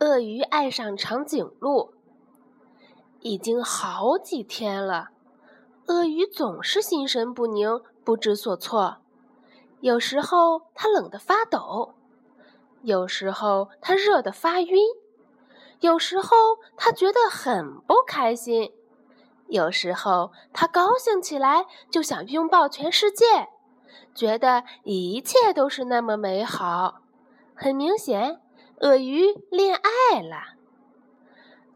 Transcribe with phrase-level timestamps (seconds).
[0.00, 1.92] 鳄鱼爱上长颈鹿。
[3.20, 5.10] 已经好几天了，
[5.88, 8.96] 鳄鱼总是心神不宁、不知所措。
[9.80, 11.96] 有时候它冷得发抖，
[12.80, 14.78] 有时候它热得发晕，
[15.80, 16.34] 有时候
[16.78, 18.72] 它觉得很不开心，
[19.48, 23.26] 有时候它高兴起来就想拥抱全世界，
[24.14, 27.02] 觉得一切都是那么美好。
[27.54, 28.40] 很明显。
[28.80, 30.56] 鳄鱼恋爱了。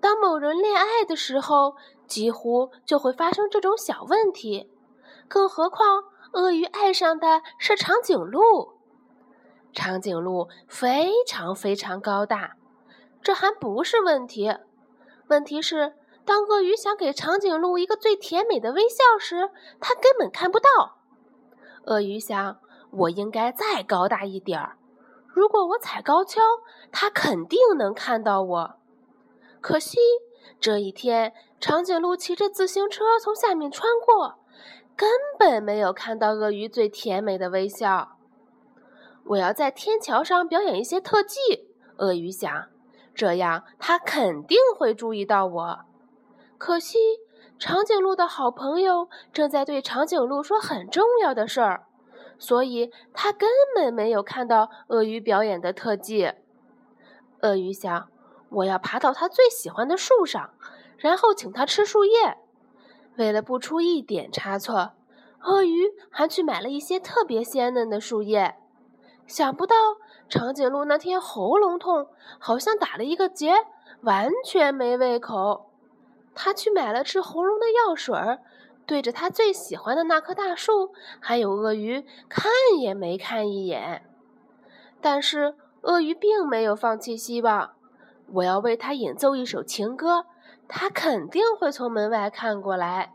[0.00, 1.76] 当某人恋爱的时候，
[2.08, 4.68] 几乎就会发生这种小问题。
[5.28, 8.72] 更何况，鳄鱼爱上的是长颈鹿。
[9.72, 12.56] 长颈鹿非常非常高大，
[13.22, 14.56] 这还不是问题。
[15.28, 15.94] 问题是，
[16.24, 20.98] 当鳄鱼想给长颈鹿一个最甜美的微笑时，它根本看不到。
[21.84, 22.58] 鳄鱼想，
[22.90, 24.78] 我应该再高大一点儿。
[25.38, 26.40] 如果我踩高跷，
[26.90, 28.74] 它肯定能看到我。
[29.60, 29.96] 可惜
[30.58, 34.40] 这一天，长颈鹿骑着自行车从下面穿过，
[34.96, 35.08] 根
[35.38, 38.16] 本没有看到鳄鱼最甜美的微笑。
[39.26, 41.38] 我要在天桥上表演一些特技，
[41.98, 42.66] 鳄鱼想，
[43.14, 45.78] 这样它肯定会注意到我。
[46.58, 46.98] 可惜，
[47.60, 51.84] 长颈鹿的好朋友正在对长颈鹿说很重要的事儿。
[52.38, 56.32] 所以，他根本没有看到鳄鱼表演的特技。
[57.42, 58.08] 鳄鱼想
[58.50, 60.50] ：“我要爬到它最喜欢的树上，
[60.96, 62.38] 然后请它吃树叶。”
[63.16, 64.92] 为了不出一点差错，
[65.42, 68.56] 鳄鱼还去买了一些特别鲜嫩的树叶。
[69.26, 69.74] 想不到，
[70.28, 72.08] 长颈鹿那天喉咙痛，
[72.38, 73.52] 好像打了一个结，
[74.02, 75.70] 完全没胃口。
[76.34, 78.40] 他去买了治喉咙的药水儿。
[78.88, 82.50] 对着他最喜欢的那棵大树，还有鳄鱼，看
[82.80, 84.02] 也没看一眼。
[85.02, 87.72] 但是鳄鱼并没有放弃希望。
[88.32, 90.24] 我要为他演奏一首情歌，
[90.66, 93.12] 他肯定会从门外看过来。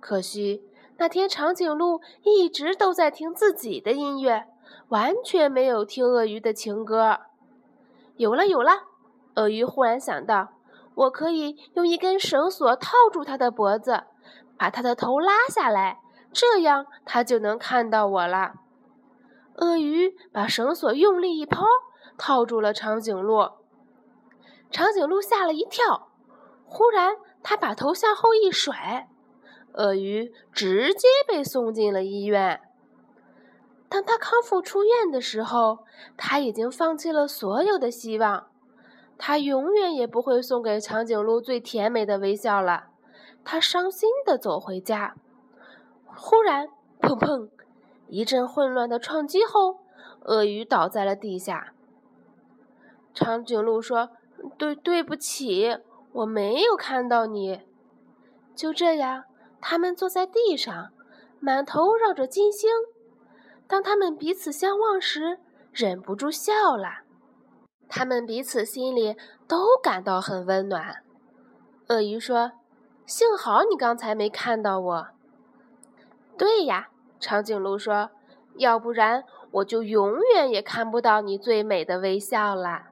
[0.00, 0.62] 可惜
[0.98, 4.44] 那天长颈鹿一直都在听自己的音乐，
[4.88, 7.20] 完全没有听鳄鱼的情歌。
[8.16, 8.82] 有了，有了！
[9.36, 10.50] 鳄鱼忽然想到，
[10.94, 14.04] 我可以用一根绳索套住它的脖子。
[14.56, 16.00] 把他的头拉下来，
[16.32, 18.54] 这样他就能看到我了。
[19.56, 21.64] 鳄鱼把绳索用力一抛，
[22.18, 23.50] 套住了长颈鹿。
[24.70, 26.08] 长颈鹿吓了一跳，
[26.64, 29.08] 忽然他把头向后一甩，
[29.74, 32.60] 鳄鱼直接被送进了医院。
[33.88, 35.84] 当他康复出院的时候，
[36.16, 38.48] 他已经放弃了所有的希望，
[39.16, 42.88] 他永远也不会送给长颈鹿最甜美的微笑了。
[43.44, 45.14] 他伤心地走回家，
[46.06, 46.68] 忽然，
[46.98, 47.50] 砰砰，
[48.08, 49.80] 一阵混乱的撞击后，
[50.22, 51.74] 鳄鱼倒在了地下。
[53.12, 54.10] 长颈鹿说
[54.56, 55.78] ：“对，对不起，
[56.12, 57.60] 我没有看到你。”
[58.56, 59.24] 就这样，
[59.60, 60.90] 他们坐在地上，
[61.38, 62.70] 满头绕着金星。
[63.66, 65.38] 当他们彼此相望时，
[65.70, 67.02] 忍不住笑了。
[67.88, 69.16] 他们彼此心里
[69.46, 71.04] 都感到很温暖。
[71.88, 72.52] 鳄鱼说。
[73.06, 75.08] 幸好你刚才没看到我。
[76.38, 76.88] 对呀，
[77.20, 78.10] 长颈鹿说
[78.56, 82.88] ：“要不然我就永远也看不到你最美的微笑啦。”